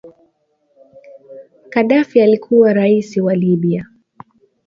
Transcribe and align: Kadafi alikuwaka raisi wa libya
Kadafi 1.69 2.21
alikuwaka 2.21 2.73
raisi 2.73 3.21
wa 3.21 3.35
libya 3.35 3.85